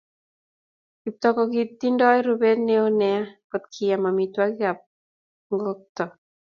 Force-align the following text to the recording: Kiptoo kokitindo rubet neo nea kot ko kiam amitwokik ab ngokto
Kiptoo 1.01 1.33
kokitindo 1.37 2.05
rubet 2.25 2.57
neo 2.67 2.87
nea 2.99 3.19
kot 3.49 3.63
ko 3.65 3.71
kiam 3.73 4.01
amitwokik 4.09 4.67
ab 4.71 4.79
ngokto 5.55 6.03